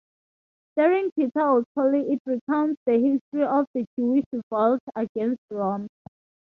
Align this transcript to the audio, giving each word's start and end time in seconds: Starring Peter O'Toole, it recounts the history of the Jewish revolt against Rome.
Starring 0.71 1.11
Peter 1.11 1.39
O'Toole, 1.41 2.11
it 2.11 2.19
recounts 2.25 2.81
the 2.87 2.93
history 2.93 3.43
of 3.45 3.67
the 3.75 3.85
Jewish 3.95 4.25
revolt 4.33 4.81
against 4.95 5.39
Rome. 5.51 5.87